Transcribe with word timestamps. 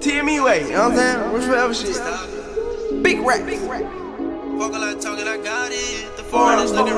TME 0.00 0.44
way, 0.44 0.64
you 0.64 0.72
know 0.72 0.90
what 0.90 0.92
I'm 0.92 0.96
saying? 0.96 1.32
Rich 1.32 1.44
forever 1.44 1.72
shit. 1.74 1.96
Big 3.02 3.20
rap. 3.20 3.46
Big 3.46 3.60
rap. 3.62 3.82
Walking 4.54 4.80
like 4.80 5.00
talking, 5.00 5.26
I 5.26 5.38
got 5.38 5.70
it. 5.72 6.16
The 6.16 6.22
foreigners 6.22 6.72
looking. 6.72 6.92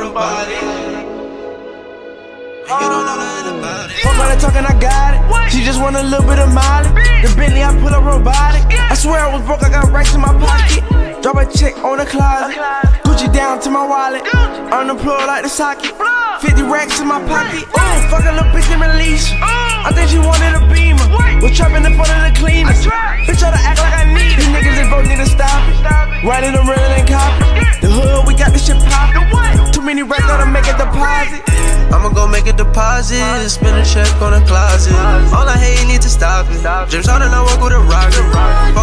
And 2.70 2.82
you 2.82 2.88
don't 2.90 3.06
know 3.06 3.16
nothing 3.16 3.58
about 3.60 3.90
it. 3.90 3.96
Fuck 4.02 4.18
all 4.18 4.28
that 4.28 4.40
talking, 4.40 4.66
I 4.66 4.74
got 4.80 5.14
it. 5.14 5.52
She 5.52 5.62
just 5.64 5.80
want 5.80 5.96
a 5.96 6.02
little 6.02 6.26
bit 6.26 6.40
of 6.40 6.52
mileage. 6.52 6.92
The 7.22 7.32
Bentley, 7.36 7.62
I 7.62 7.72
pull 7.80 7.94
up 7.94 8.04
robotic. 8.04 8.64
I 8.78 8.94
swear 8.94 9.20
I 9.20 9.32
was 9.32 9.42
broke, 9.46 9.62
I 9.62 9.70
got 9.70 9.90
racks 9.92 10.14
in 10.14 10.20
my 10.20 10.34
pocket. 10.34 11.22
Drop 11.22 11.36
a 11.36 11.46
check 11.50 11.78
on 11.84 11.98
the 11.98 12.06
closet. 12.06 12.97
Gucci 13.18 13.34
down 13.34 13.58
to 13.62 13.70
my 13.70 13.84
wallet. 13.84 14.22
Unemployed 14.70 15.26
like 15.26 15.42
the 15.42 15.48
socket. 15.50 15.90
50 16.38 16.62
racks 16.70 17.00
in 17.00 17.08
my 17.08 17.18
pocket. 17.26 17.66
Ooh, 17.66 17.98
fuck 18.06 18.22
a 18.22 18.30
little 18.30 18.46
bitch 18.54 18.70
in 18.70 18.78
release. 18.78 19.26
I 19.42 19.90
think 19.90 20.06
she 20.10 20.22
wanted 20.22 20.54
a 20.54 20.62
beamer. 20.70 21.02
Was 21.42 21.50
trapping 21.50 21.82
in 21.82 21.98
front 21.98 22.14
of 22.14 22.22
the 22.22 22.32
cleaners. 22.38 22.86
Bitch, 23.26 23.42
try 23.42 23.50
to 23.50 23.58
act 23.58 23.82
like 23.82 23.90
I 23.90 24.06
need 24.14 24.38
it. 24.38 24.46
These 24.46 24.54
niggas, 24.54 24.74
they 24.78 24.86
both 24.86 25.06
need 25.10 25.18
to 25.18 25.26
stop 25.26 25.66
it. 25.66 25.82
Riding 26.22 26.54
the 26.54 26.62
rail 26.62 26.90
and 26.94 27.08
copy. 27.10 27.42
The 27.82 27.90
hood, 27.90 28.22
we 28.22 28.38
got 28.38 28.54
this 28.54 28.62
shit 28.66 28.78
poppin'. 28.86 29.26
Too 29.74 29.82
many 29.82 30.06
racks, 30.06 30.22
gotta 30.30 30.46
make 30.46 30.70
a 30.70 30.78
deposit. 30.78 31.42
I'ma 31.90 32.14
go 32.14 32.28
make 32.28 32.46
a 32.46 32.52
deposit, 32.52 33.18
spend 33.50 33.74
a 33.74 33.82
check 33.82 34.06
on 34.22 34.34
a 34.34 34.46
closet. 34.46 34.94
All 35.34 35.42
I 35.42 35.58
hate, 35.58 35.88
need 35.90 36.02
to 36.02 36.10
stop 36.10 36.46
it. 36.54 36.62
James 36.90 37.10
Harden, 37.10 37.34
I 37.34 37.42
walk 37.42 37.58
with 37.58 37.72
a 37.72 37.82
rocket. 37.82 38.77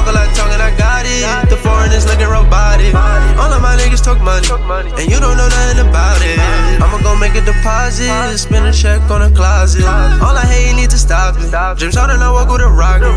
Talk 4.05 4.21
money, 4.21 4.93
and 5.01 5.09
you 5.09 5.17
don't 5.17 5.33
know 5.33 5.49
nothing 5.49 5.81
about 5.81 6.21
it. 6.21 6.37
I'ma 6.77 7.01
go 7.01 7.17
make 7.17 7.33
a 7.33 7.41
deposit, 7.41 8.37
spend 8.37 8.67
a 8.67 8.71
check 8.71 9.01
on 9.09 9.23
a 9.23 9.31
closet. 9.33 9.83
All 10.21 10.37
I 10.37 10.45
hate, 10.45 10.75
need 10.75 10.91
to 10.91 10.97
stop 10.97 11.33
it. 11.41 11.49
James 11.79 11.95
Harden, 11.95 12.21
I 12.21 12.29
walk 12.31 12.49
with 12.49 12.61
a 12.61 12.69
rocket. 12.69 13.09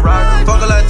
Fuck 0.49 0.63
a 0.63 0.67
lot 0.67 0.89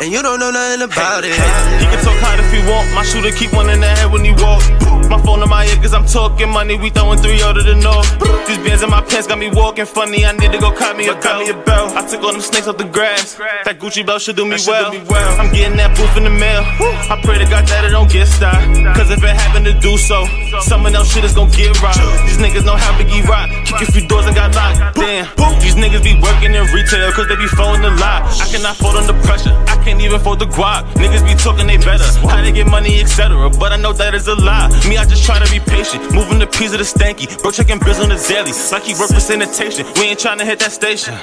and 0.00 0.12
you 0.12 0.22
don't 0.22 0.38
know 0.38 0.50
nothing 0.50 0.82
about 0.82 1.24
it. 1.24 1.32
He 1.80 1.86
can 1.86 2.00
talk 2.04 2.18
hard 2.20 2.40
if 2.40 2.50
he 2.52 2.60
want. 2.68 2.92
My 2.94 3.04
shooter 3.04 3.32
keep 3.32 3.52
one 3.52 3.70
in 3.70 3.80
the 3.80 3.88
head 3.88 4.12
when 4.12 4.24
he 4.24 4.32
walk. 4.42 4.62
My 5.08 5.22
phone 5.22 5.42
in 5.42 5.48
my 5.48 5.64
ear 5.64 5.76
cause 5.76 5.94
I'm 5.94 6.04
talking 6.06 6.50
money. 6.50 6.76
We 6.76 6.90
throwing 6.90 7.18
three 7.18 7.40
out 7.42 7.56
of 7.56 7.64
the 7.64 7.74
north. 7.74 8.10
These 8.46 8.58
bands 8.58 8.82
in 8.82 8.90
my 8.90 9.00
pants 9.02 9.26
got 9.26 9.38
me 9.38 9.50
walking 9.50 9.86
funny. 9.86 10.26
I 10.26 10.32
need 10.32 10.52
to 10.52 10.58
go 10.58 10.72
cut 10.72 10.96
me 10.96 11.08
a 11.08 11.14
cut 11.14 11.40
me 11.40 11.50
a 11.50 11.54
belt. 11.54 11.94
I 11.96 12.06
took 12.06 12.22
all 12.22 12.32
them 12.32 12.40
snakes 12.40 12.66
off 12.66 12.76
the 12.76 12.84
grass. 12.84 13.34
That 13.64 13.78
Gucci 13.78 14.04
belt 14.04 14.22
should 14.22 14.36
do 14.36 14.44
me 14.44 14.58
well. 14.66 14.92
I'm 15.38 15.52
getting 15.54 15.76
that 15.78 15.96
booth 15.96 16.16
in 16.16 16.24
the 16.24 16.34
mail. 16.34 16.62
I 17.08 17.20
pray 17.22 17.38
to 17.38 17.46
God 17.46 17.66
that 17.68 17.84
it 17.84 17.90
don't 17.90 18.10
get 18.10 18.26
stopped. 18.26 18.66
Cause 18.96 19.10
if 19.10 19.22
it 19.22 19.34
happen 19.34 19.64
to 19.64 19.74
do 19.78 19.96
so, 19.96 20.26
someone 20.60 20.94
else 20.94 21.12
shit 21.12 21.24
is 21.24 21.34
gon' 21.34 21.50
get 21.50 21.70
robbed. 21.80 22.02
These 22.26 22.38
niggas 22.38 22.64
know 22.66 22.76
how 22.76 22.92
Biggie 22.98 23.22
rock. 23.24 23.48
Kick 23.64 23.88
a 23.88 23.92
few 23.92 24.06
doors 24.08 24.26
and 24.26 24.34
got 24.34 24.54
locked. 24.54 24.96
Damn, 24.96 25.26
these 25.62 25.76
niggas 25.76 26.02
be 26.02 26.18
working 26.18 26.54
in 26.54 26.66
retail 26.74 27.12
cause 27.12 27.28
they 27.28 27.36
be 27.36 27.46
folding 27.46 27.84
a 27.84 27.94
lot. 28.02 28.26
I 28.42 28.46
cannot 28.50 28.76
fold 28.76 28.96
under 28.96 29.14
pressure. 29.22 29.54
I 29.70 29.76
can't 29.86 30.00
even 30.00 30.18
fold 30.18 30.40
the 30.40 30.46
guap. 30.46 30.82
Niggas 30.98 31.22
be 31.22 31.34
talking 31.38 31.68
they 31.68 31.78
better. 31.78 32.02
How 32.26 32.42
they 32.42 32.50
get 32.50 32.66
money, 32.66 33.00
etc. 33.00 33.48
But 33.50 33.70
I 33.72 33.76
know 33.76 33.92
that 33.92 34.14
is 34.14 34.26
a 34.26 34.34
lie. 34.34 34.66
Me, 34.88 34.98
I 34.98 35.04
just 35.06 35.22
try 35.24 35.38
to 35.38 35.48
be 35.48 35.60
patient. 35.60 36.02
Moving 36.12 36.40
the 36.40 36.48
piece 36.48 36.72
of 36.74 36.78
the 36.82 36.88
stanky. 36.94 37.30
Bro, 37.40 37.52
checking 37.52 37.78
bills 37.78 38.00
on 38.00 38.08
the 38.10 38.18
daily. 38.18 38.50
Like 38.50 38.82
he 38.82 38.94
sanitation. 38.94 39.86
We 39.94 40.10
ain't 40.10 40.18
trying 40.18 40.38
to 40.38 40.44
hit 40.44 40.58
that 40.58 40.72
station. 40.72 41.14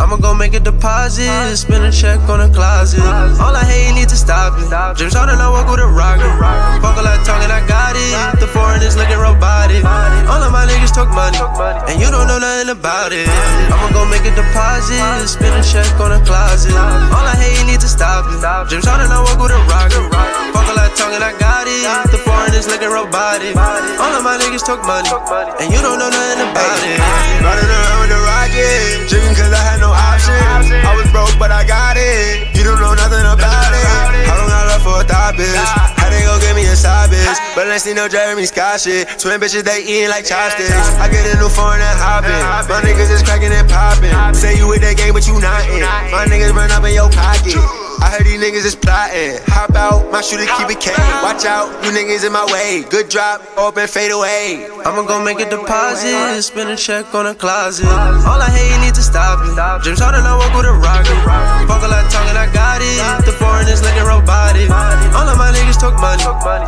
I'ma 0.00 0.16
go 0.16 0.32
make 0.32 0.54
a 0.54 0.60
deposit, 0.60 1.28
spend 1.58 1.84
a 1.84 1.92
check 1.92 2.22
on 2.30 2.40
a 2.40 2.48
closet. 2.48 3.04
All 3.04 3.52
I 3.52 3.66
hate, 3.68 3.92
need 3.92 4.08
to 4.08 4.16
stop 4.16 4.56
it. 4.56 4.72
James 4.96 5.12
Harden, 5.12 5.36
I 5.36 5.50
walk 5.52 5.68
with 5.68 5.84
a 5.84 5.90
rocket. 5.90 6.32
Fuck 6.80 6.96
a 6.96 7.02
lot 7.04 7.20
talking, 7.28 7.52
I 7.52 7.60
got 7.68 7.92
it. 7.92 8.40
The 8.40 8.48
foreigners 8.48 8.96
looking 8.96 9.20
robotic. 9.20 9.84
All 9.84 10.40
of 10.40 10.50
my 10.54 10.64
niggas 10.64 10.96
talk 10.96 11.12
money, 11.12 11.36
and 11.92 12.00
you 12.00 12.08
don't 12.08 12.17
know 12.38 12.46
nothing 12.46 12.70
about 12.70 13.12
it. 13.12 13.26
I'ma 13.70 13.90
go 13.90 14.06
make 14.06 14.22
a 14.22 14.34
deposit, 14.34 14.98
spend 15.26 15.54
a 15.58 15.62
check 15.62 15.90
on 15.98 16.12
a 16.12 16.20
closet. 16.22 16.74
All 16.74 17.26
I 17.26 17.34
hate, 17.34 17.66
need 17.66 17.80
to 17.80 17.90
stop 17.90 18.30
it. 18.30 18.38
James 18.70 18.86
Harden, 18.86 19.10
I 19.10 19.18
walk 19.22 19.38
with 19.42 19.50
a 19.50 19.60
rocket. 19.66 20.06
Fuck 20.54 20.68
a 20.70 20.74
lot 20.74 20.90
talking, 20.94 21.22
I 21.22 21.34
got 21.38 21.66
it. 21.66 21.82
The 22.10 22.18
foreigners 22.22 22.66
looking 22.70 22.90
robotic. 22.90 23.56
All 23.58 24.12
of 24.14 24.22
my 24.22 24.38
niggas 24.38 24.64
talk 24.64 24.86
money, 24.86 25.10
and 25.58 25.68
you 25.72 25.80
don't 25.82 25.98
know 25.98 26.10
nothing 26.10 26.46
about 26.46 26.78
it. 26.86 26.98
Riding 27.42 27.70
around 27.70 27.98
with 28.06 28.10
the 28.14 28.20
rocket, 28.22 29.08
drinking 29.10 29.34
cause 29.34 29.52
I 29.52 29.62
had 29.62 29.80
no 29.82 29.90
option. 29.90 30.87
Bitch? 37.28 37.54
But 37.54 37.66
let's 37.66 37.84
see 37.84 37.94
no 37.94 38.08
Jeremy 38.08 38.46
Scott 38.46 38.80
shit. 38.80 39.08
Twin 39.20 39.40
bitches, 39.40 39.64
they 39.64 39.84
eating 39.84 40.08
like 40.08 40.24
chopsticks. 40.24 40.72
I 40.96 41.08
get 41.08 41.28
a 41.34 41.38
new 41.38 41.48
phone 41.48 41.80
and 41.80 41.98
hopping. 42.00 42.32
My 42.68 42.80
niggas 42.80 43.12
is 43.12 43.22
cracking 43.22 43.52
and 43.52 43.68
popping. 43.68 44.12
Say 44.34 44.56
you 44.56 44.68
with 44.68 44.80
that 44.82 44.96
game, 44.96 45.12
but 45.12 45.26
you 45.26 45.36
not 45.40 45.64
in. 45.68 45.84
My 46.12 46.24
niggas 46.24 46.54
run 46.54 46.70
up 46.70 46.84
in 46.84 46.94
your 46.94 47.10
pocket. 47.10 47.60
I 47.98 48.14
heard 48.14 48.30
these 48.30 48.38
niggas 48.38 48.62
is 48.62 48.76
plotting. 48.78 49.42
Hop 49.50 49.74
out, 49.74 50.06
my 50.14 50.22
shooter 50.22 50.46
keep 50.54 50.70
it 50.70 50.78
K. 50.78 50.94
Watch 51.18 51.42
out, 51.42 51.66
you 51.82 51.90
niggas 51.90 52.22
in 52.22 52.30
my 52.30 52.46
way. 52.46 52.86
Good 52.86 53.10
drop, 53.10 53.42
open, 53.58 53.90
fade 53.90 54.14
away. 54.14 54.70
I'ma 54.86 55.02
go 55.02 55.18
make 55.18 55.42
a 55.42 55.50
deposit, 55.50 56.14
spend 56.42 56.70
a 56.70 56.76
check 56.76 57.12
on 57.14 57.26
a 57.26 57.34
closet. 57.34 57.90
All 57.90 58.38
I 58.38 58.46
hate, 58.54 58.78
need 58.86 58.94
to 58.94 59.02
stop 59.02 59.42
it. 59.42 59.58
James 59.82 59.98
Harden, 59.98 60.22
I 60.22 60.38
walk 60.38 60.54
with 60.54 60.70
a 60.70 60.78
rocket. 60.78 61.18
Fuck 61.66 61.82
a 61.82 61.90
lot 61.90 62.06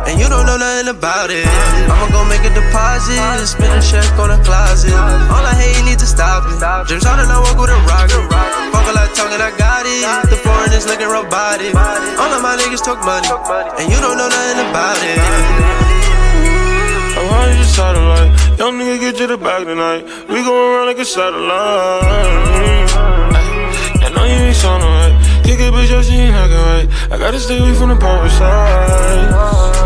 and 0.07 0.19
you 0.19 0.27
don't 0.27 0.45
know 0.45 0.57
nothing 0.57 0.89
about 0.89 1.29
it. 1.31 1.45
I'ma 1.87 2.07
go 2.11 2.23
make 2.25 2.43
a 2.43 2.53
deposit, 2.53 3.17
spend 3.45 3.71
a 3.71 3.81
check 3.81 4.07
on 4.19 4.31
a 4.31 4.39
closet. 4.43 4.93
All 4.93 5.43
I 5.43 5.53
hate, 5.55 5.83
need 5.85 5.99
to 5.99 6.09
stop 6.09 6.47
it. 6.47 6.59
James 6.87 7.03
Harden, 7.03 7.29
I 7.29 7.39
walk 7.39 7.57
with 7.59 7.69
a 7.69 7.79
rocket. 7.87 8.23
Fuck 8.71 8.87
a 8.87 8.93
lot 8.95 9.09
talking, 9.15 9.41
I 9.41 9.51
got 9.57 9.85
it. 9.85 10.03
The 10.29 10.37
foreigners 10.39 10.85
looking 10.87 11.09
robotic. 11.09 11.75
All 11.75 12.31
of 12.31 12.41
my 12.41 12.55
niggas 12.57 12.83
talk 12.83 13.03
money, 13.05 13.27
and 13.79 13.91
you 13.91 13.99
don't 13.99 14.17
know 14.17 14.29
nothing 14.29 14.59
about 14.69 14.99
it. 15.03 15.19
I'm 17.17 17.27
on 17.27 17.55
your 17.55 17.65
satellite. 17.65 18.31
Young 18.57 18.77
nigga 18.77 18.99
get 18.99 19.15
to 19.17 19.27
the 19.27 19.37
back 19.37 19.63
tonight. 19.63 20.03
We 20.29 20.43
gon' 20.43 20.53
run 20.53 20.87
like 20.87 20.99
a 20.99 21.05
satellite. 21.05 22.03
I 24.03 24.09
know 24.13 24.25
you 24.25 24.49
ain't 24.49 24.55
sounding 24.55 24.89
right. 24.89 25.15
Kick 25.43 25.59
a 25.59 25.71
bitch 25.71 25.91
up, 25.91 26.03
she 26.03 26.13
ain't 26.13 26.35
acting 26.35 26.57
right. 26.57 26.87
I 27.11 27.17
gotta 27.17 27.39
stay 27.39 27.57
away 27.59 27.73
from 27.73 27.89
the 27.89 27.95
parasite. 27.95 29.80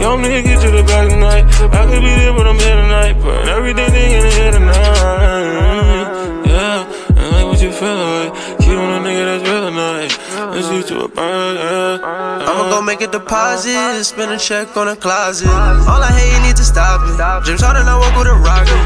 Young 0.00 0.22
nigga 0.22 0.42
get 0.44 0.60
to 0.62 0.70
the 0.70 0.82
back 0.82 1.08
tonight. 1.08 1.44
I 1.72 1.86
could 1.86 2.02
be 2.02 2.12
there, 2.16 2.32
but 2.34 2.46
I'm 2.46 2.58
here 2.58 2.76
tonight. 2.76 3.14
Putting 3.20 3.48
everything 3.48 3.88
in 3.88 4.22
the 4.22 4.30
head 4.30 4.52
tonight. 4.52 6.44
Yeah, 6.46 6.86
I 7.16 7.30
like 7.30 7.46
what 7.46 7.60
you 7.62 7.72
feel 7.72 7.94
like. 7.94 8.32
Keep 8.60 8.78
on 8.78 8.90
a 8.94 9.00
nigga 9.06 9.24
that's 9.24 9.44
real 9.48 9.62
tonight. 9.70 10.12
Let's 10.54 10.68
get 10.68 10.86
to 10.88 11.04
a 11.04 11.08
yeah. 11.14 12.44
I'ma 12.44 12.68
go 12.70 12.82
make 12.82 13.00
a 13.00 13.06
deposit, 13.06 14.04
spend 14.04 14.32
a 14.32 14.38
check 14.38 14.76
on 14.76 14.88
a 14.88 14.96
closet. 14.96 15.48
All 15.48 16.02
I 16.02 16.12
hate, 16.12 16.32
you 16.36 16.40
need 16.46 16.56
to 16.56 16.64
stop 16.64 17.00
it. 17.06 17.16
James 17.46 17.62
Harden, 17.62 17.88
I 17.88 17.96
walk 17.98 18.14
with 18.18 18.28
a 18.28 18.34
rocket. 18.34 18.76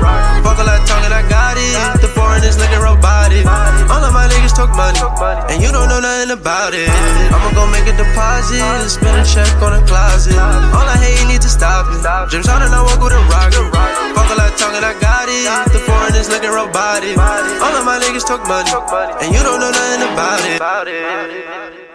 Fuck 0.45 0.59
a 0.59 0.65
lot 0.65 0.87
talking, 0.87 1.08
talk 4.75 5.15
money, 5.19 5.41
and 5.53 5.63
you 5.63 5.71
don't 5.73 5.89
know 5.89 6.01
nothing 6.01 6.31
about 6.31 6.75
it. 6.75 6.89
I'ma 7.33 7.51
go 7.55 7.67
make 7.71 7.87
a 7.87 7.97
deposit, 7.97 8.61
spend 8.89 9.17
a 9.17 9.25
check 9.25 9.51
on 9.63 9.73
a 9.73 9.83
closet. 9.87 10.37
All 10.37 10.87
I 10.87 10.97
hate, 11.01 11.27
need 11.29 11.43
to 11.43 11.49
stop 11.49 11.87
it. 11.93 12.03
James 12.31 12.47
Harden, 12.47 12.73
I 12.73 12.83
walk 12.83 13.01
with 13.01 13.13
a 13.13 13.23
rocket. 13.33 13.65
Fuck 14.15 14.31
a 14.31 14.35
lot 14.37 14.53
talking, 14.59 14.85
I 14.85 14.95
got 15.01 15.29
it. 15.29 15.73
The 15.73 15.81
foreign 15.81 16.15
is 16.15 16.29
looking 16.29 16.51
robotic. 16.51 17.17
All 17.19 17.75
of 17.75 17.85
my 17.85 17.99
niggas 17.99 18.27
talk 18.27 18.47
money, 18.47 18.71
and 19.25 19.35
you 19.35 19.43
don't 19.43 19.61
know 19.61 19.71
nothing 19.71 20.03
about 20.13 20.41
it. 20.45 21.88